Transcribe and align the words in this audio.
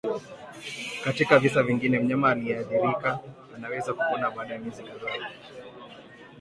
Katika 1.03 1.39
visa 1.39 1.63
vingine 1.63 1.99
mnyama 1.99 2.29
aliyeathirika 2.31 3.19
anaweza 3.55 3.93
kupona 3.93 4.31
baada 4.31 4.53
ya 4.53 4.59
miezi 4.59 4.83
kadhaa 4.83 5.29